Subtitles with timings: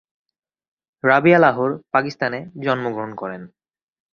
[1.03, 3.41] রাবিয়া লাহোর, পাকিস্তান-এ জন্মগ্রহণ করেন।